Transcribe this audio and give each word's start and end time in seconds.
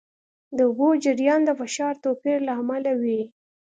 د 0.57 0.59
اوبو 0.67 0.87
جریان 1.03 1.41
د 1.45 1.49
فشار 1.59 1.93
توپیر 2.03 2.37
له 2.47 2.53
امله 2.61 2.91
وي. 3.01 3.21